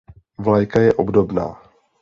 Vlajka 0.37 0.79
je 0.81 0.93
obdobná. 0.93 1.57